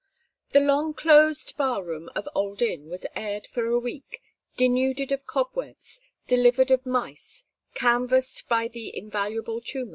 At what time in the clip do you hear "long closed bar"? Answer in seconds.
0.61-1.83